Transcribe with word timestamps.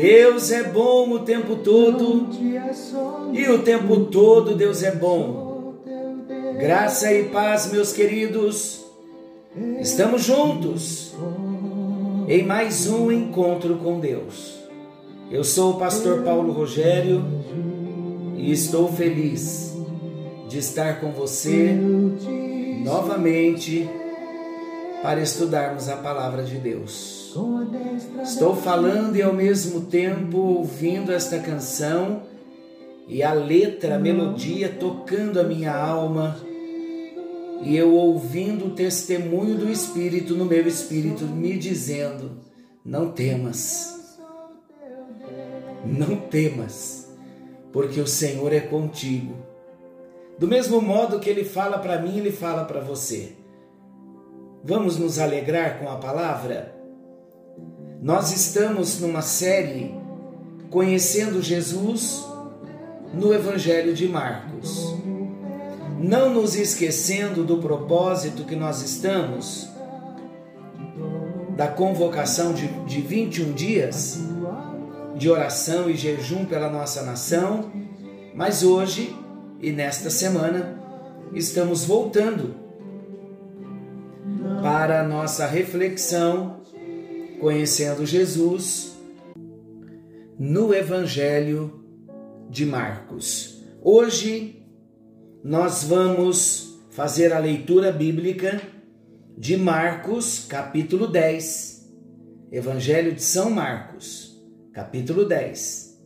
Deus 0.00 0.50
é 0.50 0.62
bom 0.62 1.10
o 1.10 1.18
tempo 1.18 1.56
todo 1.56 2.26
e 3.34 3.46
o 3.50 3.58
tempo 3.58 4.06
todo 4.06 4.54
Deus 4.54 4.82
é 4.82 4.92
bom. 4.92 5.74
Graça 6.58 7.12
e 7.12 7.24
paz, 7.24 7.70
meus 7.70 7.92
queridos. 7.92 8.82
Estamos 9.78 10.24
juntos 10.24 11.14
em 12.26 12.42
mais 12.46 12.88
um 12.88 13.12
encontro 13.12 13.76
com 13.76 14.00
Deus. 14.00 14.58
Eu 15.30 15.44
sou 15.44 15.72
o 15.72 15.78
pastor 15.78 16.22
Paulo 16.22 16.50
Rogério 16.50 17.22
e 18.38 18.50
estou 18.50 18.90
feliz 18.90 19.76
de 20.48 20.60
estar 20.60 20.98
com 20.98 21.12
você 21.12 21.78
novamente 22.82 23.86
para 25.02 25.20
estudarmos 25.20 25.88
a 25.88 25.96
palavra 25.96 26.42
de 26.42 26.56
Deus. 26.56 27.34
Estou 28.22 28.56
falando 28.56 29.16
e 29.16 29.22
ao 29.22 29.32
mesmo 29.32 29.82
tempo 29.82 30.38
ouvindo 30.38 31.12
esta 31.12 31.38
canção 31.38 32.22
e 33.06 33.22
a 33.22 33.32
letra, 33.32 33.96
a 33.96 33.98
melodia 33.98 34.68
tocando 34.68 35.40
a 35.40 35.44
minha 35.44 35.74
alma 35.74 36.36
e 37.62 37.76
eu 37.76 37.94
ouvindo 37.94 38.66
o 38.66 38.70
testemunho 38.70 39.56
do 39.56 39.70
Espírito 39.70 40.34
no 40.34 40.44
meu 40.44 40.66
espírito 40.66 41.24
me 41.24 41.58
dizendo: 41.58 42.38
não 42.84 43.10
temas, 43.10 44.18
não 45.84 46.16
temas, 46.16 47.10
porque 47.72 48.00
o 48.00 48.06
Senhor 48.06 48.52
é 48.52 48.60
contigo. 48.60 49.34
Do 50.38 50.48
mesmo 50.48 50.80
modo 50.80 51.20
que 51.20 51.28
Ele 51.28 51.44
fala 51.44 51.78
para 51.78 52.00
mim, 52.00 52.16
Ele 52.16 52.32
fala 52.32 52.64
para 52.64 52.80
você. 52.80 53.39
Vamos 54.62 54.98
nos 54.98 55.18
alegrar 55.18 55.78
com 55.78 55.88
a 55.88 55.96
palavra? 55.96 56.74
Nós 58.02 58.30
estamos 58.30 59.00
numa 59.00 59.22
série 59.22 59.94
conhecendo 60.68 61.40
Jesus 61.40 62.22
no 63.14 63.32
Evangelho 63.32 63.94
de 63.94 64.06
Marcos. 64.06 64.94
Não 65.98 66.34
nos 66.34 66.56
esquecendo 66.56 67.42
do 67.42 67.56
propósito 67.56 68.44
que 68.44 68.54
nós 68.54 68.82
estamos, 68.82 69.66
da 71.56 71.68
convocação 71.68 72.52
de, 72.52 72.68
de 72.84 73.00
21 73.00 73.52
dias 73.52 74.18
de 75.16 75.30
oração 75.30 75.88
e 75.88 75.96
jejum 75.96 76.44
pela 76.44 76.68
nossa 76.68 77.02
nação, 77.02 77.72
mas 78.34 78.62
hoje 78.62 79.16
e 79.58 79.72
nesta 79.72 80.10
semana 80.10 80.78
estamos 81.32 81.84
voltando 81.84 82.59
para 84.62 85.00
a 85.00 85.08
nossa 85.08 85.46
reflexão 85.46 86.60
conhecendo 87.40 88.04
Jesus 88.04 88.94
no 90.38 90.74
Evangelho 90.74 91.82
de 92.50 92.66
Marcos. 92.66 93.64
Hoje 93.80 94.62
nós 95.42 95.84
vamos 95.84 96.78
fazer 96.90 97.32
a 97.32 97.38
leitura 97.38 97.90
bíblica 97.90 98.60
de 99.36 99.56
Marcos, 99.56 100.44
capítulo 100.46 101.06
10. 101.06 101.80
Evangelho 102.52 103.12
de 103.12 103.22
São 103.22 103.48
Marcos, 103.48 104.44
capítulo 104.74 105.24
10, 105.24 106.02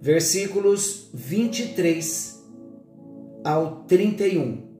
versículos 0.00 1.10
23 1.12 2.48
ao 3.44 3.84
31. 3.84 4.70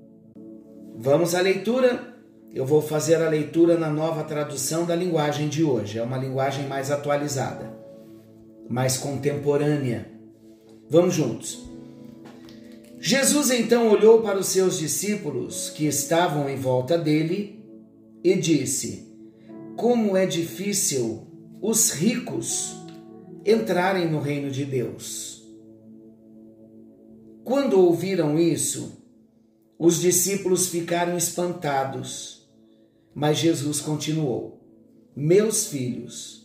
Vamos 0.97 1.35
à 1.35 1.41
leitura 1.41 2.11
eu 2.53 2.67
vou 2.67 2.83
fazer 2.83 3.17
a 3.17 3.29
leitura 3.29 3.79
na 3.79 3.89
nova 3.91 4.25
tradução 4.25 4.85
da 4.85 4.95
linguagem 4.95 5.49
de 5.49 5.63
hoje. 5.63 5.99
É 5.99 6.03
uma 6.03 6.19
linguagem 6.19 6.67
mais 6.67 6.91
atualizada, 6.91 7.73
mais 8.69 8.97
contemporânea. 8.97 10.11
Vamos 10.89 11.15
juntos. 11.15 11.69
Jesus 12.99 13.51
então 13.51 13.89
olhou 13.89 14.21
para 14.21 14.39
os 14.39 14.47
seus 14.47 14.79
discípulos 14.79 15.71
que 15.71 15.87
estavam 15.87 16.51
em 16.51 16.57
volta 16.57 16.99
dele 16.99 17.65
e 18.23 18.35
disse: 18.35 19.09
Como 19.77 20.17
é 20.17 20.27
difícil 20.27 21.27
os 21.63 21.93
ricos 21.93 22.77
entrarem 23.45 24.11
no 24.11 24.21
reino 24.21 24.51
de 24.51 24.65
Deus. 24.65 25.43
Quando 27.45 27.81
ouviram 27.81 28.39
isso, 28.39 29.03
os 29.79 30.01
discípulos 30.01 30.69
ficaram 30.69 31.17
espantados 31.17 32.40
mas 33.15 33.39
Jesus 33.39 33.81
continuou: 33.81 34.61
Meus 35.15 35.67
filhos, 35.67 36.41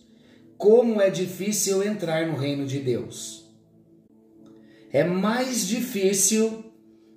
como 0.58 1.02
é 1.02 1.10
difícil 1.10 1.84
entrar 1.84 2.28
no 2.28 2.36
reino 2.36 2.66
de 2.66 2.80
Deus. 2.80 3.46
É 4.92 5.04
mais 5.04 5.68
difícil 5.68 6.64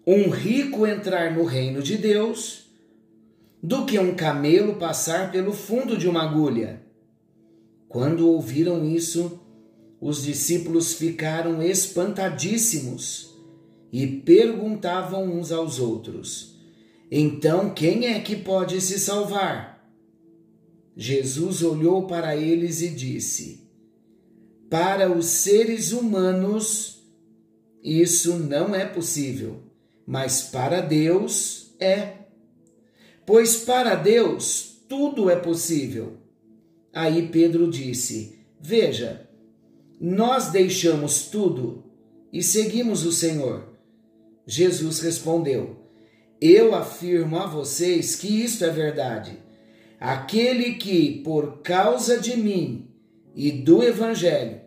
um 0.07 0.29
rico 0.31 0.87
entrar 0.87 1.37
no 1.37 1.45
reino 1.45 1.83
de 1.83 1.97
Deus 1.97 2.67
do 3.63 3.85
que 3.85 3.99
um 3.99 4.15
camelo 4.15 4.77
passar 4.77 5.31
pelo 5.31 5.53
fundo 5.53 5.97
de 5.97 6.09
uma 6.09 6.23
agulha. 6.23 6.83
Quando 7.89 8.29
ouviram 8.29 8.85
isso, 8.85 9.41
os 10.01 10.23
discípulos 10.23 10.95
ficaram 10.95 11.63
espantadíssimos 11.63 13.35
e 13.93 14.07
perguntavam 14.07 15.25
uns 15.25 15.51
aos 15.51 15.79
outros: 15.79 16.58
então, 17.11 17.73
quem 17.73 18.07
é 18.07 18.21
que 18.21 18.37
pode 18.37 18.81
se 18.81 18.99
salvar? 18.99 19.79
Jesus 20.95 21.63
olhou 21.63 22.07
para 22.07 22.37
eles 22.37 22.83
e 22.83 22.91
disse: 22.91 23.67
Para 24.69 25.11
os 25.11 25.27
seres 25.27 25.93
humanos, 25.93 27.03
isso 27.83 28.39
não 28.39 28.75
é 28.75 28.85
possível, 28.85 29.63
mas 30.07 30.43
para 30.43 30.81
Deus 30.81 31.75
é. 31.81 32.15
Pois 33.25 33.57
para 33.57 33.95
Deus 33.95 34.83
tudo 34.89 35.31
é 35.31 35.37
possível. 35.37 36.19
Aí 36.93 37.29
Pedro 37.29 37.71
disse: 37.71 38.39
Veja, 38.61 39.29
nós 40.01 40.51
deixamos 40.51 41.29
tudo 41.29 41.85
e 42.33 42.43
seguimos 42.43 43.07
o 43.07 43.13
Senhor. 43.13 43.69
Jesus 44.47 45.01
respondeu: 45.01 45.88
eu 46.41 46.75
afirmo 46.75 47.39
a 47.39 47.47
vocês 47.47 48.17
que 48.17 48.43
isto 48.45 48.65
é 48.65 48.71
verdade. 48.71 49.39
Aquele 49.99 50.75
que, 50.75 51.23
por 51.25 51.61
causa 51.63 52.19
de 52.19 52.37
mim 52.37 52.89
e 53.35 53.51
do 53.51 53.83
Evangelho, 53.83 54.61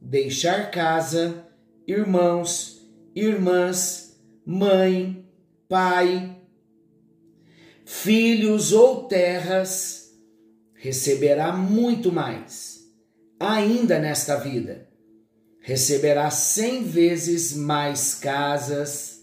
deixar 0.00 0.70
casa, 0.70 1.44
irmãos, 1.86 2.88
irmãs, 3.14 4.16
mãe, 4.44 5.26
pai, 5.68 6.36
filhos 7.84 8.72
ou 8.72 9.04
terras, 9.04 10.12
receberá 10.74 11.52
muito 11.52 12.12
mais, 12.12 12.88
ainda 13.40 13.98
nesta 13.98 14.36
vida. 14.36 14.88
Receberá 15.60 16.30
cem 16.30 16.84
vezes 16.84 17.56
mais 17.56 18.14
casas, 18.14 19.20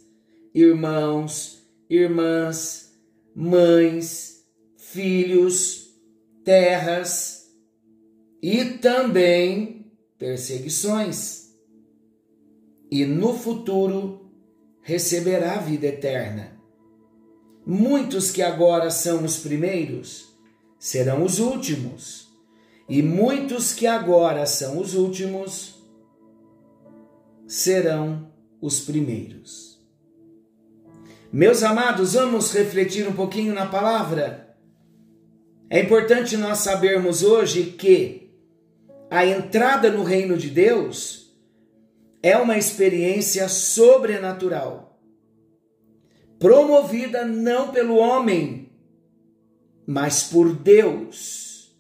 irmãos, 0.54 1.63
irmãs, 1.98 2.94
mães, 3.36 4.46
filhos, 4.78 5.94
terras 6.44 7.50
e 8.42 8.66
também 8.66 9.92
perseguições. 10.18 11.54
E 12.92 13.06
no 13.06 13.34
futuro 13.34 14.32
receberá 14.82 15.56
a 15.56 15.62
vida 15.62 15.88
eterna. 15.88 16.60
Muitos 17.66 18.30
que 18.30 18.42
agora 18.42 18.92
são 18.92 19.24
os 19.24 19.38
primeiros 19.38 20.34
serão 20.78 21.24
os 21.24 21.40
últimos, 21.40 22.28
e 22.90 23.02
muitos 23.02 23.74
que 23.74 23.88
agora 23.88 24.46
são 24.46 24.78
os 24.78 24.94
últimos 24.94 25.82
serão 27.48 28.30
os 28.62 28.82
primeiros. 28.82 29.73
Meus 31.36 31.64
amados, 31.64 32.14
vamos 32.14 32.54
refletir 32.54 33.08
um 33.08 33.14
pouquinho 33.14 33.56
na 33.56 33.66
palavra. 33.66 34.56
É 35.68 35.80
importante 35.80 36.38
nós 36.38 36.60
sabermos 36.60 37.24
hoje 37.24 37.72
que 37.72 38.30
a 39.10 39.26
entrada 39.26 39.90
no 39.90 40.04
reino 40.04 40.38
de 40.38 40.52
Deus 40.52 41.36
é 42.22 42.38
uma 42.38 42.56
experiência 42.56 43.50
sobrenatural, 43.50 45.02
promovida 46.38 47.26
não 47.26 47.72
pelo 47.72 47.96
homem, 47.98 48.70
mas 49.88 50.22
por 50.22 50.54
Deus. 50.54 51.76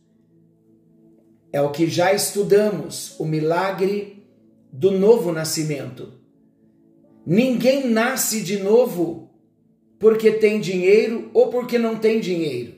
É 1.52 1.62
o 1.62 1.70
que 1.70 1.86
já 1.86 2.12
estudamos, 2.12 3.20
o 3.20 3.26
milagre 3.26 4.28
do 4.72 4.90
novo 4.90 5.32
nascimento. 5.32 6.12
Ninguém 7.24 7.88
nasce 7.88 8.42
de 8.42 8.58
novo 8.58 9.30
porque 10.04 10.34
tem 10.34 10.60
dinheiro 10.60 11.32
ou 11.34 11.48
porque 11.48 11.80
não 11.80 11.98
tem 11.98 12.20
dinheiro. 12.20 12.74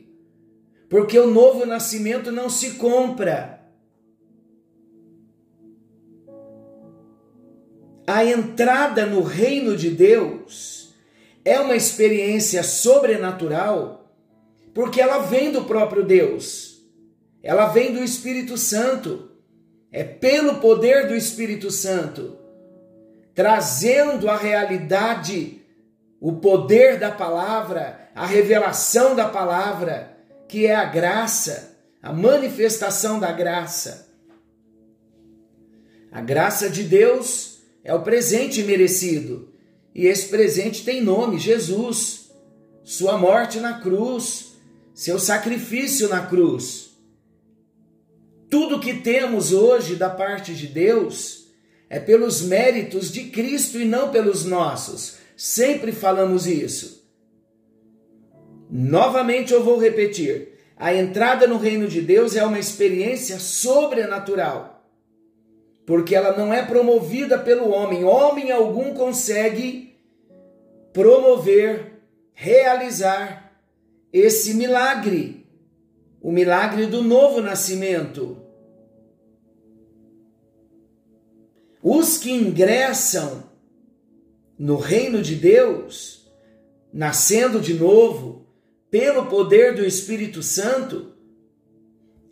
Porque 0.87 1.17
o 1.17 1.25
novo 1.25 1.65
nascimento 1.65 2.31
não 2.31 2.51
se 2.51 2.75
compra. 2.75 3.67
A 8.05 8.23
entrada 8.23 9.07
no 9.07 9.23
reino 9.23 9.75
de 9.75 9.89
Deus 9.89 10.93
é 11.43 11.59
uma 11.59 11.75
experiência 11.75 12.61
sobrenatural 12.61 14.15
porque 14.71 15.01
ela 15.01 15.23
vem 15.23 15.51
do 15.51 15.63
próprio 15.63 16.03
Deus. 16.03 16.79
Ela 17.41 17.69
vem 17.69 17.91
do 17.91 18.03
Espírito 18.03 18.55
Santo. 18.55 19.31
É 19.91 20.03
pelo 20.03 20.57
poder 20.59 21.07
do 21.07 21.15
Espírito 21.15 21.71
Santo 21.71 22.37
trazendo 23.33 24.29
a 24.29 24.37
realidade, 24.37 25.64
o 26.27 26.37
poder 26.37 26.97
da 26.97 27.11
palavra, 27.11 28.09
a 28.15 28.25
revelação 28.25 29.15
da 29.15 29.29
palavra, 29.29 30.17
que 30.49 30.65
é 30.65 30.73
a 30.73 30.85
graça, 30.85 31.77
a 32.01 32.11
manifestação 32.11 33.19
da 33.19 33.31
graça. 33.31 34.09
A 36.11 36.21
graça 36.21 36.67
de 36.67 36.81
Deus 36.81 37.59
é 37.83 37.93
o 37.93 38.01
presente 38.01 38.63
merecido, 38.63 39.53
e 39.93 40.07
esse 40.07 40.27
presente 40.29 40.83
tem 40.83 40.99
nome: 40.99 41.37
Jesus, 41.37 42.31
sua 42.83 43.19
morte 43.19 43.59
na 43.59 43.79
cruz, 43.79 44.55
seu 44.95 45.19
sacrifício 45.19 46.09
na 46.09 46.25
cruz. 46.25 46.89
Tudo 48.49 48.79
que 48.79 48.95
temos 48.95 49.53
hoje 49.53 49.95
da 49.95 50.09
parte 50.09 50.55
de 50.55 50.65
Deus 50.65 51.49
é 51.87 51.99
pelos 51.99 52.41
méritos 52.41 53.11
de 53.11 53.25
Cristo 53.25 53.77
e 53.77 53.85
não 53.85 54.09
pelos 54.09 54.43
nossos. 54.43 55.23
Sempre 55.35 55.91
falamos 55.91 56.47
isso. 56.47 57.05
Novamente 58.69 59.53
eu 59.53 59.63
vou 59.63 59.77
repetir: 59.77 60.53
a 60.77 60.93
entrada 60.93 61.45
no 61.47 61.57
reino 61.57 61.87
de 61.87 62.01
Deus 62.01 62.35
é 62.35 62.45
uma 62.45 62.59
experiência 62.59 63.39
sobrenatural, 63.39 64.85
porque 65.85 66.15
ela 66.15 66.35
não 66.35 66.53
é 66.53 66.65
promovida 66.65 67.37
pelo 67.37 67.69
homem. 67.69 68.03
Homem 68.03 68.51
algum 68.51 68.93
consegue 68.93 69.95
promover, 70.93 72.01
realizar 72.33 73.59
esse 74.11 74.53
milagre, 74.53 75.45
o 76.21 76.31
milagre 76.31 76.85
do 76.85 77.01
novo 77.01 77.41
nascimento. 77.41 78.41
Os 81.83 82.17
que 82.17 82.31
ingressam 82.31 83.54
no 84.57 84.77
reino 84.77 85.21
de 85.21 85.35
Deus, 85.35 86.27
nascendo 86.93 87.59
de 87.59 87.73
novo, 87.73 88.47
pelo 88.89 89.25
poder 89.25 89.75
do 89.75 89.85
Espírito 89.85 90.41
Santo, 90.41 91.13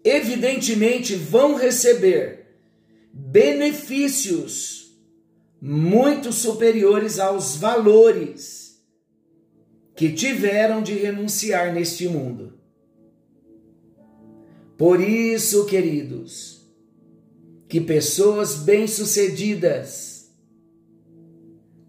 evidentemente 0.03 1.15
vão 1.15 1.55
receber 1.55 2.47
benefícios 3.11 4.83
muito 5.61 6.33
superiores 6.33 7.19
aos 7.19 7.55
valores 7.55 8.83
que 9.95 10.11
tiveram 10.11 10.81
de 10.81 10.93
renunciar 10.93 11.73
neste 11.73 12.07
mundo. 12.07 12.53
Por 14.77 14.99
isso, 14.99 15.65
queridos, 15.65 16.67
que 17.69 17.79
pessoas 17.79 18.55
bem-sucedidas, 18.55 20.12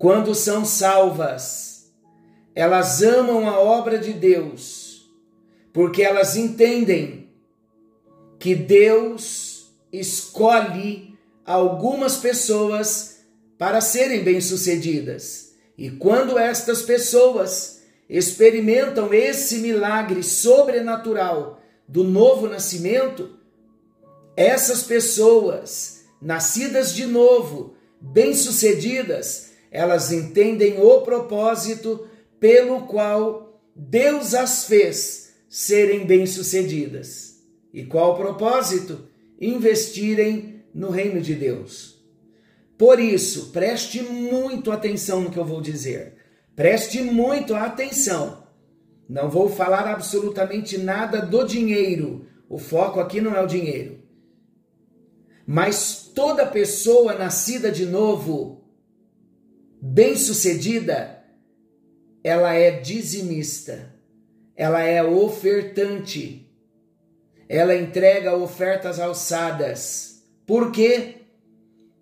quando 0.04 0.34
são 0.34 0.66
salvas, 0.66 1.90
elas 2.54 3.02
amam 3.02 3.48
a 3.48 3.58
obra 3.58 3.96
de 3.96 4.12
Deus, 4.12 5.10
porque 5.72 6.02
elas 6.02 6.36
entendem 6.36 7.30
que 8.38 8.54
Deus 8.54 9.74
escolhe 9.90 11.18
algumas 11.42 12.18
pessoas 12.18 13.20
para 13.56 13.80
serem 13.80 14.22
bem-sucedidas. 14.22 15.54
E 15.78 15.88
quando 15.88 16.38
estas 16.38 16.82
pessoas 16.82 17.80
experimentam 18.06 19.14
esse 19.14 19.56
milagre 19.60 20.22
sobrenatural 20.22 21.62
do 21.88 22.04
novo 22.04 22.46
nascimento, 22.46 23.38
essas 24.36 24.82
pessoas, 24.82 26.02
nascidas 26.20 26.94
de 26.94 27.06
novo, 27.06 27.74
bem-sucedidas, 27.98 29.53
elas 29.74 30.12
entendem 30.12 30.80
o 30.80 31.00
propósito 31.00 32.06
pelo 32.38 32.82
qual 32.82 33.60
Deus 33.74 34.32
as 34.32 34.66
fez 34.66 35.34
serem 35.48 36.06
bem-sucedidas. 36.06 37.42
E 37.72 37.84
qual 37.84 38.12
o 38.12 38.16
propósito? 38.16 39.08
Investirem 39.40 40.62
no 40.72 40.90
reino 40.90 41.20
de 41.20 41.34
Deus. 41.34 42.00
Por 42.78 43.00
isso, 43.00 43.50
preste 43.50 44.00
muito 44.00 44.70
atenção 44.70 45.22
no 45.22 45.30
que 45.30 45.38
eu 45.38 45.44
vou 45.44 45.60
dizer. 45.60 46.14
Preste 46.54 47.02
muito 47.02 47.52
atenção. 47.52 48.46
Não 49.08 49.28
vou 49.28 49.48
falar 49.48 49.88
absolutamente 49.88 50.78
nada 50.78 51.20
do 51.20 51.44
dinheiro. 51.44 52.26
O 52.48 52.58
foco 52.58 53.00
aqui 53.00 53.20
não 53.20 53.34
é 53.34 53.42
o 53.42 53.46
dinheiro. 53.48 53.98
Mas 55.44 56.12
toda 56.14 56.46
pessoa 56.46 57.14
nascida 57.14 57.72
de 57.72 57.84
novo, 57.84 58.63
bem-sucedida, 59.86 61.22
ela 62.22 62.54
é 62.54 62.70
dizimista, 62.70 63.92
ela 64.56 64.82
é 64.82 65.04
ofertante, 65.04 66.50
ela 67.46 67.76
entrega 67.76 68.34
ofertas 68.34 68.98
alçadas. 68.98 70.24
Por 70.46 70.72
quê? 70.72 71.16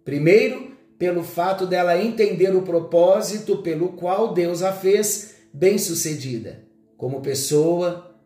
Primeiro, 0.04 0.76
pelo 0.96 1.24
fato 1.24 1.66
dela 1.66 2.00
entender 2.00 2.54
o 2.54 2.62
propósito 2.62 3.58
pelo 3.62 3.94
qual 3.94 4.32
Deus 4.32 4.62
a 4.62 4.72
fez 4.72 5.34
bem-sucedida, 5.52 6.64
como 6.96 7.20
pessoa 7.20 8.16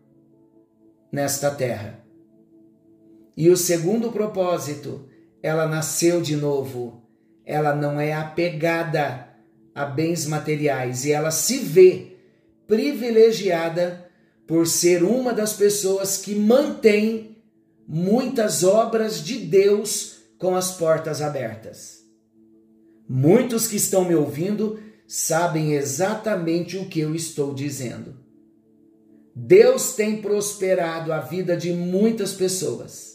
nesta 1.11 1.51
terra. 1.51 2.05
E 3.35 3.49
o 3.49 3.57
segundo 3.57 4.13
propósito, 4.13 5.09
ela 5.43 5.67
nasceu 5.67 6.21
de 6.21 6.37
novo. 6.37 7.03
Ela 7.45 7.75
não 7.75 7.99
é 7.99 8.13
apegada 8.13 9.26
a 9.77 9.85
bens 9.85 10.25
materiais 10.25 11.05
e 11.05 11.13
ela 11.13 11.31
se 11.31 11.59
vê 11.59 12.17
privilegiada 12.67 14.11
por 14.47 14.67
ser 14.67 15.05
uma 15.05 15.35
das 15.35 15.53
pessoas 15.53 16.17
que 16.17 16.35
mantém 16.35 17.37
muitas 17.87 18.65
obras 18.65 19.23
de 19.23 19.37
Deus 19.37 20.17
com 20.39 20.57
as 20.57 20.73
portas 20.73 21.21
abertas. 21.21 21.99
Muitos 23.07 23.69
que 23.69 23.77
estão 23.77 24.07
me 24.07 24.15
ouvindo 24.15 24.81
sabem 25.07 25.75
exatamente 25.75 26.79
o 26.79 26.89
que 26.89 27.01
eu 27.01 27.15
estou 27.15 27.53
dizendo. 27.53 28.17
Deus 29.35 29.95
tem 29.95 30.23
prosperado 30.23 31.13
a 31.13 31.21
vida 31.21 31.55
de 31.55 31.71
muitas 31.73 32.33
pessoas 32.33 33.15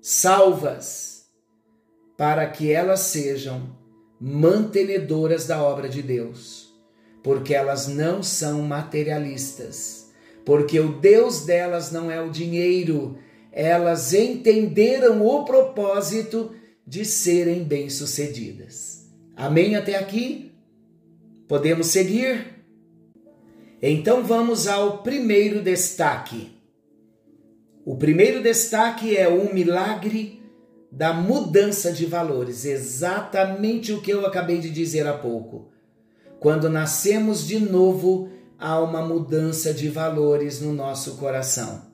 salvas, 0.00 1.26
para 2.16 2.48
que 2.48 2.70
elas 2.70 3.00
sejam 3.00 3.81
mantenedoras 4.24 5.48
da 5.48 5.60
obra 5.60 5.88
de 5.88 6.00
Deus, 6.00 6.72
porque 7.24 7.52
elas 7.52 7.88
não 7.88 8.22
são 8.22 8.62
materialistas, 8.62 10.12
porque 10.44 10.78
o 10.78 11.00
Deus 11.00 11.44
delas 11.44 11.90
não 11.90 12.08
é 12.08 12.22
o 12.22 12.30
dinheiro, 12.30 13.18
elas 13.50 14.14
entenderam 14.14 15.26
o 15.26 15.44
propósito 15.44 16.54
de 16.86 17.04
serem 17.04 17.64
bem-sucedidas. 17.64 19.08
Amém 19.34 19.74
até 19.74 19.96
aqui? 19.96 20.52
Podemos 21.48 21.88
seguir? 21.88 22.46
Então 23.82 24.22
vamos 24.22 24.68
ao 24.68 25.02
primeiro 25.02 25.60
destaque. 25.60 26.52
O 27.84 27.96
primeiro 27.96 28.40
destaque 28.40 29.16
é 29.16 29.26
o 29.26 29.52
milagre 29.52 30.41
da 30.92 31.14
mudança 31.14 31.90
de 31.90 32.04
valores, 32.04 32.66
exatamente 32.66 33.94
o 33.94 34.02
que 34.02 34.10
eu 34.10 34.26
acabei 34.26 34.58
de 34.58 34.68
dizer 34.68 35.06
há 35.06 35.14
pouco. 35.16 35.72
Quando 36.38 36.68
nascemos 36.68 37.46
de 37.46 37.58
novo, 37.58 38.28
há 38.58 38.78
uma 38.78 39.00
mudança 39.00 39.72
de 39.72 39.88
valores 39.88 40.60
no 40.60 40.70
nosso 40.74 41.16
coração. 41.16 41.90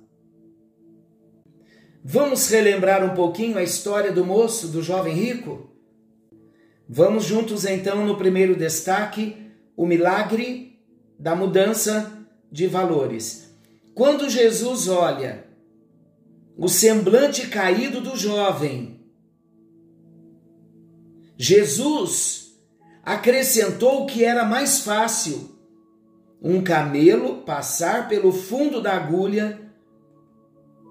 Vamos 2.02 2.49
relembrar 2.49 3.05
um 3.05 3.14
pouquinho 3.14 3.57
a 3.57 3.62
história 3.62 4.11
do 4.11 4.25
moço, 4.25 4.67
do 4.67 4.83
jovem 4.83 5.14
rico? 5.14 5.71
Vamos 6.88 7.25
juntos 7.25 7.64
então 7.64 8.05
no 8.05 8.17
primeiro 8.17 8.57
destaque, 8.57 9.52
o 9.76 9.87
milagre 9.87 10.81
da 11.17 11.37
mudança 11.37 12.26
de 12.50 12.67
valores. 12.67 13.55
Quando 13.95 14.28
Jesus 14.28 14.88
olha 14.88 15.45
o 16.59 16.69
semblante 16.69 17.47
caído 17.47 18.00
do 18.00 18.17
jovem, 18.17 18.99
Jesus 21.37 22.59
acrescentou 23.05 24.05
que 24.07 24.25
era 24.25 24.45
mais 24.45 24.81
fácil 24.81 25.57
um 26.43 26.61
camelo 26.61 27.43
passar 27.43 28.09
pelo 28.09 28.33
fundo 28.33 28.81
da 28.81 28.95
agulha 28.95 29.71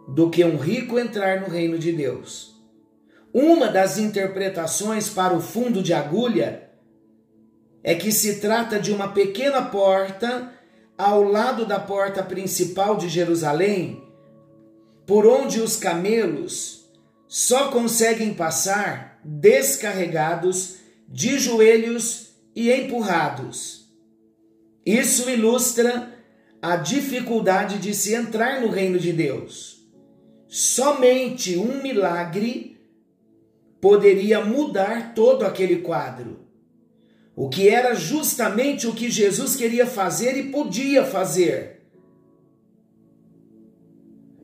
do 0.08 0.30
que 0.30 0.46
um 0.46 0.56
rico 0.56 0.98
entrar 0.98 1.42
no 1.42 1.48
reino 1.48 1.78
de 1.78 1.92
Deus. 1.92 2.56
Uma 3.34 3.68
das 3.68 3.98
interpretações 3.98 5.10
para 5.10 5.36
o 5.36 5.42
fundo 5.42 5.84
de 5.84 5.94
agulha 5.94 6.72
é 7.84 7.94
que 7.94 8.14
se 8.14 8.40
trata 8.40 8.80
de 8.80 8.94
uma 8.94 9.10
pequena 9.10 9.64
porta 9.64 10.54
ao 10.98 11.24
lado 11.24 11.66
da 11.66 11.78
porta 11.78 12.24
principal 12.24 12.96
de 12.96 13.10
Jerusalém, 13.10 14.07
por 15.08 15.26
onde 15.26 15.62
os 15.62 15.78
camelos 15.78 16.86
só 17.28 17.70
conseguem 17.70 18.34
passar 18.34 19.20
descarregados, 19.24 20.76
de 21.08 21.40
joelhos 21.40 22.32
e 22.54 22.70
empurrados. 22.70 23.90
Isso 24.86 25.30
ilustra 25.30 26.14
a 26.62 26.76
dificuldade 26.76 27.80
de 27.80 27.94
se 27.94 28.14
entrar 28.14 28.62
no 28.62 28.70
reino 28.70 29.00
de 29.00 29.14
Deus. 29.14 29.88
Somente 30.48 31.58
um 31.58 31.82
milagre 31.82 32.78
poderia 33.80 34.44
mudar 34.44 35.14
todo 35.14 35.46
aquele 35.46 35.78
quadro. 35.78 36.46
O 37.34 37.48
que 37.48 37.70
era 37.70 37.94
justamente 37.94 38.88
o 38.88 38.94
que 38.94 39.10
Jesus 39.10 39.56
queria 39.56 39.86
fazer 39.86 40.36
e 40.36 40.52
podia 40.52 41.06
fazer. 41.06 41.76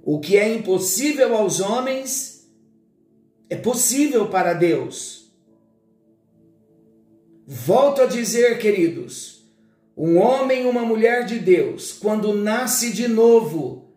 O 0.04 0.20
que 0.20 0.38
é 0.38 0.54
impossível 0.54 1.36
aos 1.36 1.60
homens 1.60 2.48
é 3.50 3.56
possível 3.56 4.28
para 4.28 4.54
Deus. 4.54 5.34
Volto 7.48 8.02
a 8.02 8.06
dizer, 8.06 8.60
queridos, 8.60 9.48
um 9.96 10.18
homem 10.18 10.64
e 10.64 10.68
uma 10.68 10.84
mulher 10.84 11.26
de 11.26 11.40
Deus, 11.40 11.92
quando 11.92 12.36
nasce 12.36 12.92
de 12.92 13.08
novo, 13.08 13.94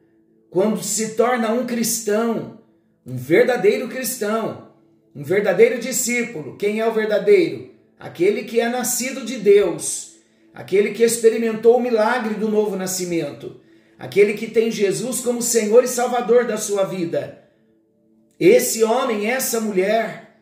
quando 0.48 0.82
se 0.82 1.16
torna 1.16 1.52
um 1.52 1.66
cristão, 1.66 2.60
um 3.04 3.16
verdadeiro 3.16 3.88
cristão, 3.88 4.72
um 5.14 5.22
verdadeiro 5.22 5.78
discípulo, 5.78 6.56
quem 6.56 6.80
é 6.80 6.88
o 6.88 6.92
verdadeiro? 6.94 7.76
aquele 7.98 8.44
que 8.44 8.60
é 8.60 8.68
nascido 8.68 9.24
de 9.24 9.38
Deus, 9.38 10.16
aquele 10.54 10.92
que 10.92 11.02
experimentou 11.02 11.76
o 11.76 11.80
milagre 11.80 12.34
do 12.34 12.48
novo 12.48 12.76
nascimento, 12.76 13.60
aquele 13.98 14.34
que 14.34 14.50
tem 14.50 14.70
Jesus 14.70 15.20
como 15.20 15.40
Senhor 15.40 15.84
e 15.84 15.88
Salvador 15.88 16.46
da 16.46 16.56
sua 16.56 16.84
vida. 16.84 17.42
Esse 18.38 18.84
homem, 18.84 19.26
essa 19.26 19.60
mulher, 19.60 20.40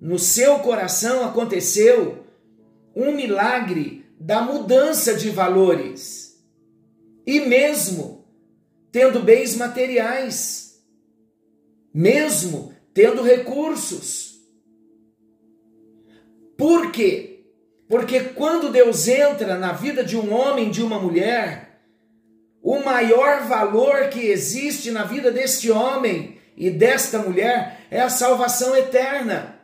no 0.00 0.18
seu 0.18 0.58
coração 0.60 1.24
aconteceu 1.24 2.24
um 2.94 3.12
milagre 3.12 4.04
da 4.18 4.40
mudança 4.42 5.14
de 5.14 5.30
valores. 5.30 6.42
E 7.26 7.40
mesmo 7.40 8.24
tendo 8.90 9.20
bens 9.20 9.54
materiais, 9.54 10.82
mesmo 11.94 12.72
tendo 12.92 13.22
recursos, 13.22 14.40
por 16.56 16.90
quê? 16.90 17.44
Porque 17.88 18.20
quando 18.20 18.72
Deus 18.72 19.06
entra 19.06 19.56
na 19.56 19.72
vida 19.72 20.02
de 20.02 20.16
um 20.16 20.32
homem, 20.32 20.70
de 20.70 20.82
uma 20.82 20.98
mulher, 20.98 21.67
o 22.70 22.84
maior 22.84 23.44
valor 23.44 24.10
que 24.10 24.26
existe 24.26 24.90
na 24.90 25.02
vida 25.02 25.32
deste 25.32 25.70
homem 25.70 26.38
e 26.54 26.68
desta 26.68 27.18
mulher 27.18 27.86
é 27.90 27.98
a 27.98 28.10
salvação 28.10 28.76
eterna. 28.76 29.58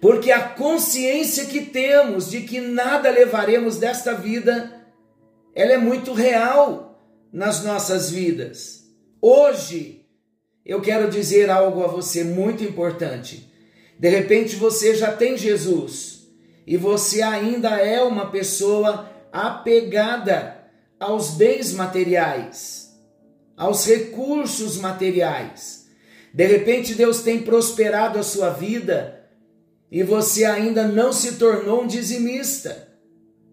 Porque 0.00 0.30
a 0.30 0.50
consciência 0.50 1.46
que 1.46 1.62
temos 1.62 2.30
de 2.30 2.42
que 2.42 2.60
nada 2.60 3.10
levaremos 3.10 3.78
desta 3.78 4.14
vida, 4.14 4.72
ela 5.56 5.72
é 5.72 5.76
muito 5.76 6.12
real 6.12 7.02
nas 7.32 7.64
nossas 7.64 8.10
vidas. 8.10 8.84
Hoje, 9.20 10.06
eu 10.64 10.80
quero 10.80 11.10
dizer 11.10 11.50
algo 11.50 11.82
a 11.82 11.88
você 11.88 12.22
muito 12.22 12.62
importante. 12.62 13.52
De 13.98 14.08
repente 14.08 14.54
você 14.54 14.94
já 14.94 15.10
tem 15.10 15.36
Jesus 15.36 16.28
e 16.64 16.76
você 16.76 17.22
ainda 17.22 17.70
é 17.70 18.00
uma 18.00 18.30
pessoa 18.30 19.10
apegada 19.32 20.57
aos 20.98 21.30
bens 21.30 21.72
materiais, 21.72 22.98
aos 23.56 23.86
recursos 23.86 24.76
materiais. 24.76 25.86
De 26.32 26.46
repente 26.46 26.94
Deus 26.94 27.22
tem 27.22 27.42
prosperado 27.42 28.18
a 28.18 28.22
sua 28.22 28.50
vida 28.50 29.28
e 29.90 30.02
você 30.02 30.44
ainda 30.44 30.86
não 30.86 31.12
se 31.12 31.36
tornou 31.36 31.82
um 31.82 31.86
dizimista, 31.86 32.88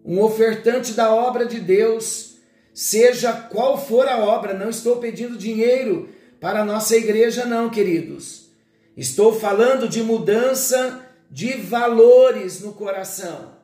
um 0.04 0.20
ofertante 0.20 0.92
da 0.92 1.14
obra 1.14 1.46
de 1.46 1.58
Deus, 1.58 2.36
seja 2.74 3.32
qual 3.32 3.78
for 3.78 4.06
a 4.06 4.18
obra. 4.18 4.52
Não 4.54 4.68
estou 4.68 4.96
pedindo 4.96 5.36
dinheiro 5.36 6.10
para 6.40 6.60
a 6.60 6.64
nossa 6.64 6.96
igreja, 6.96 7.46
não, 7.46 7.70
queridos. 7.70 8.50
Estou 8.96 9.38
falando 9.38 9.88
de 9.88 10.02
mudança 10.02 11.02
de 11.30 11.54
valores 11.54 12.60
no 12.60 12.72
coração. 12.72 13.56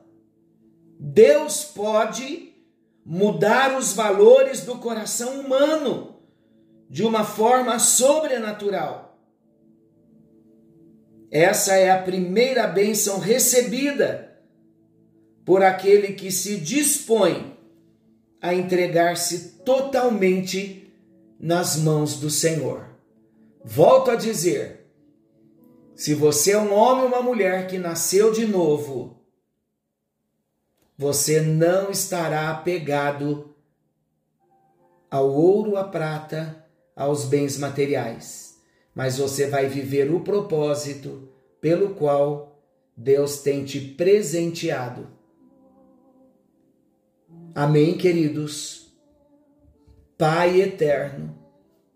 Deus 0.99 1.63
pode 1.63 2.52
mudar 3.05 3.77
os 3.77 3.93
valores 3.93 4.61
do 4.61 4.77
coração 4.77 5.41
humano 5.41 6.15
de 6.89 7.03
uma 7.03 7.23
forma 7.23 7.79
sobrenatural. 7.79 9.17
Essa 11.31 11.75
é 11.75 11.89
a 11.89 12.01
primeira 12.01 12.67
bênção 12.67 13.19
recebida 13.19 14.37
por 15.43 15.63
aquele 15.63 16.13
que 16.13 16.31
se 16.31 16.57
dispõe 16.57 17.57
a 18.39 18.53
entregar-se 18.53 19.57
totalmente 19.65 20.93
nas 21.39 21.75
mãos 21.75 22.19
do 22.19 22.29
Senhor. 22.29 22.87
Volto 23.65 24.11
a 24.11 24.15
dizer, 24.15 24.85
se 25.95 26.13
você 26.13 26.51
é 26.51 26.57
um 26.57 26.73
homem 26.73 27.03
ou 27.03 27.07
uma 27.07 27.21
mulher 27.21 27.67
que 27.67 27.77
nasceu 27.77 28.31
de 28.31 28.45
novo, 28.45 29.22
você 30.97 31.41
não 31.41 31.89
estará 31.89 32.49
apegado 32.51 33.55
ao 35.09 35.29
ouro, 35.31 35.77
à 35.77 35.83
prata, 35.83 36.65
aos 36.95 37.25
bens 37.25 37.57
materiais, 37.57 38.59
mas 38.95 39.17
você 39.17 39.47
vai 39.47 39.67
viver 39.67 40.11
o 40.13 40.21
propósito 40.21 41.29
pelo 41.59 41.95
qual 41.95 42.59
Deus 42.95 43.39
tem 43.41 43.63
te 43.63 43.79
presenteado. 43.79 45.07
Amém, 47.55 47.97
queridos? 47.97 48.93
Pai 50.17 50.61
eterno, 50.61 51.37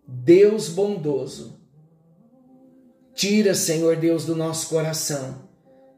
Deus 0.06 0.68
bondoso, 0.68 1.58
Tira, 3.14 3.52
Senhor 3.52 3.96
Deus, 3.96 4.24
do 4.24 4.36
nosso 4.36 4.68
coração 4.68 5.48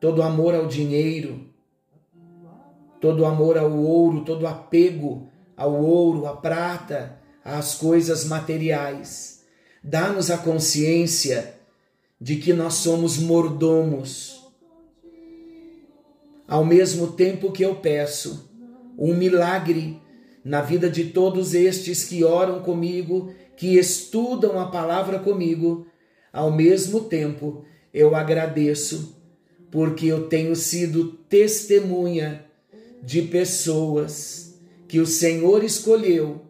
todo 0.01 0.23
amor 0.23 0.55
ao 0.55 0.67
dinheiro, 0.67 1.50
todo 3.01 3.25
amor 3.25 3.57
ao 3.57 3.73
ouro, 3.73 4.25
todo 4.25 4.47
apego 4.47 5.29
ao 5.57 5.75
ouro, 5.75 6.27
à 6.27 6.37
prata, 6.37 7.19
às 7.45 7.75
coisas 7.75 8.25
materiais. 8.25 9.43
Dá-nos 9.83 10.31
a 10.31 10.39
consciência 10.39 11.55
de 12.21 12.37
que 12.37 12.53
nós 12.53 12.75
somos 12.75 13.17
mordomos. 13.19 14.41
Ao 16.47 16.65
mesmo 16.65 17.13
tempo 17.13 17.53
que 17.53 17.65
eu 17.65 17.77
peço 17.77 18.51
um 18.99 19.15
milagre 19.15 20.01
na 20.45 20.61
vida 20.61 20.91
de 20.91 21.05
todos 21.05 21.55
estes 21.55 22.05
que 22.05 22.25
oram 22.25 22.61
comigo, 22.61 23.33
que 23.57 23.79
estudam 23.79 24.59
a 24.59 24.67
palavra 24.67 25.19
comigo, 25.19 25.87
ao 26.33 26.51
mesmo 26.51 27.01
tempo, 27.03 27.65
eu 27.93 28.15
agradeço 28.15 29.17
porque 29.71 30.07
eu 30.07 30.29
tenho 30.29 30.55
sido 30.57 31.13
testemunha 31.29 32.50
de 33.03 33.23
pessoas 33.23 34.55
que 34.87 35.01
o 35.01 35.07
Senhor 35.07 35.65
escolheu 35.65 36.43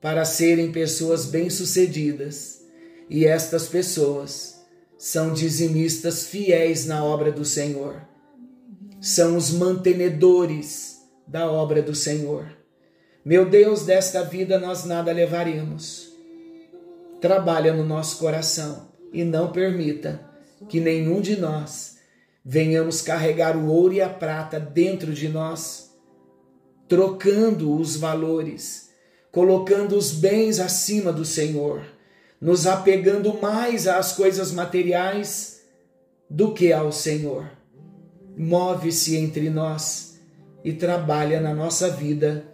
para 0.00 0.24
serem 0.24 0.70
pessoas 0.70 1.26
bem-sucedidas, 1.26 2.62
e 3.08 3.24
estas 3.24 3.66
pessoas 3.66 4.64
são 4.98 5.32
dizimistas 5.32 6.26
fiéis 6.26 6.86
na 6.86 7.04
obra 7.04 7.30
do 7.30 7.44
Senhor. 7.44 8.02
São 9.00 9.36
os 9.36 9.50
mantenedores 9.50 10.98
da 11.26 11.50
obra 11.50 11.82
do 11.82 11.94
Senhor. 11.94 12.46
Meu 13.24 13.48
Deus, 13.48 13.84
desta 13.84 14.22
vida 14.22 14.58
nós 14.58 14.84
nada 14.84 15.12
levaremos. 15.12 16.12
Trabalha 17.20 17.72
no 17.72 17.84
nosso 17.84 18.18
coração 18.18 18.88
e 19.12 19.24
não 19.24 19.50
permita 19.50 20.20
que 20.68 20.80
nenhum 20.80 21.20
de 21.20 21.36
nós 21.36 21.95
venhamos 22.48 23.02
carregar 23.02 23.56
o 23.56 23.66
ouro 23.66 23.94
e 23.94 24.00
a 24.00 24.08
prata 24.08 24.60
dentro 24.60 25.12
de 25.12 25.28
nós, 25.28 25.90
trocando 26.86 27.74
os 27.74 27.96
valores, 27.96 28.90
colocando 29.32 29.96
os 29.96 30.12
bens 30.12 30.60
acima 30.60 31.12
do 31.12 31.24
Senhor, 31.24 31.82
nos 32.40 32.64
apegando 32.64 33.34
mais 33.42 33.88
às 33.88 34.12
coisas 34.12 34.52
materiais 34.52 35.60
do 36.30 36.54
que 36.54 36.72
ao 36.72 36.92
Senhor. 36.92 37.50
Move-se 38.38 39.16
entre 39.16 39.50
nós 39.50 40.20
e 40.62 40.72
trabalha 40.72 41.40
na 41.40 41.52
nossa 41.52 41.90
vida. 41.90 42.44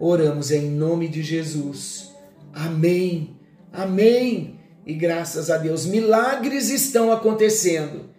Oramos 0.00 0.50
em 0.50 0.70
nome 0.70 1.06
de 1.06 1.22
Jesus. 1.22 2.10
Amém. 2.50 3.36
Amém. 3.70 4.58
E 4.86 4.94
graças 4.94 5.50
a 5.50 5.58
Deus, 5.58 5.84
milagres 5.84 6.70
estão 6.70 7.12
acontecendo. 7.12 8.13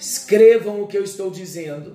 Escrevam 0.00 0.80
o 0.80 0.86
que 0.86 0.96
eu 0.96 1.04
estou 1.04 1.30
dizendo. 1.30 1.94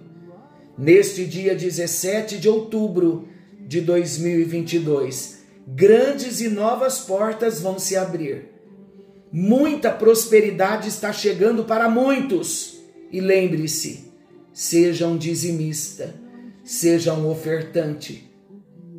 Neste 0.78 1.26
dia 1.26 1.56
17 1.56 2.38
de 2.38 2.48
outubro 2.48 3.28
de 3.60 3.82
2022, 3.82 5.40
grandes 5.68 6.40
e 6.40 6.48
novas 6.48 7.00
portas 7.00 7.60
vão 7.60 7.80
se 7.80 7.98
abrir. 7.98 8.52
Muita 9.32 9.92
prosperidade 9.92 10.88
está 10.88 11.12
chegando 11.12 11.64
para 11.64 11.90
muitos. 11.90 12.78
E 13.12 13.20
lembre-se, 13.20 14.12
seja 14.54 15.08
um 15.08 15.18
dizimista, 15.18 16.14
seja 16.64 17.12
um 17.12 17.28
ofertante. 17.28 18.32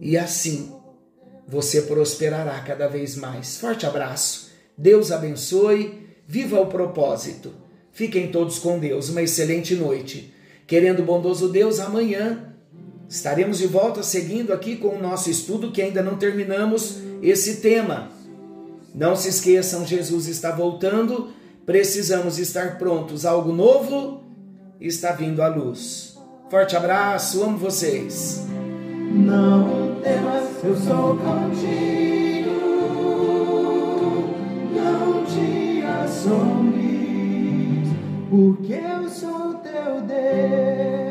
E 0.00 0.18
assim 0.18 0.74
você 1.46 1.82
prosperará 1.82 2.60
cada 2.62 2.88
vez 2.88 3.14
mais. 3.14 3.56
Forte 3.56 3.86
abraço. 3.86 4.50
Deus 4.76 5.12
abençoe. 5.12 6.06
Viva 6.26 6.60
o 6.60 6.66
propósito. 6.66 7.65
Fiquem 7.96 8.30
todos 8.30 8.58
com 8.58 8.78
Deus. 8.78 9.08
Uma 9.08 9.22
excelente 9.22 9.74
noite. 9.74 10.30
Querendo 10.66 11.02
bondoso 11.02 11.48
Deus, 11.48 11.80
amanhã 11.80 12.52
estaremos 13.08 13.56
de 13.56 13.66
volta 13.66 14.02
seguindo 14.02 14.52
aqui 14.52 14.76
com 14.76 14.88
o 14.88 15.00
nosso 15.00 15.30
estudo 15.30 15.72
que 15.72 15.80
ainda 15.80 16.02
não 16.02 16.18
terminamos 16.18 16.98
esse 17.22 17.62
tema. 17.62 18.10
Não 18.94 19.16
se 19.16 19.30
esqueçam, 19.30 19.86
Jesus 19.86 20.28
está 20.28 20.50
voltando. 20.50 21.30
Precisamos 21.64 22.38
estar 22.38 22.76
prontos. 22.76 23.24
Algo 23.24 23.50
novo 23.50 24.22
está 24.78 25.12
vindo 25.12 25.40
à 25.40 25.48
luz. 25.48 26.18
Forte 26.50 26.76
abraço, 26.76 27.42
amo 27.42 27.56
vocês. 27.56 28.42
Não 29.10 29.96
temas, 30.02 30.62
eu 30.62 30.76
sou 30.76 31.16
contigo. 31.16 32.25
porque 38.28 38.72
eu 38.72 39.08
sou 39.08 39.54
teu 39.54 40.00
Deus. 40.02 41.05